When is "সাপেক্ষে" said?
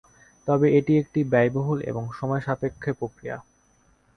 2.41-2.91